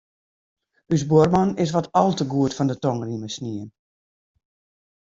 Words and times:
Us 0.93 1.03
buorman 1.09 1.57
is 1.59 1.71
wat 1.75 1.89
al 1.99 2.11
te 2.17 2.25
goed 2.33 2.55
fan 2.57 2.69
'e 2.71 2.77
tongrieme 2.83 3.29
snien. 3.35 3.69